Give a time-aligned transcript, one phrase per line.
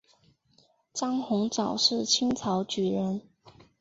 [0.93, 3.21] 张鸿藻是清朝举人。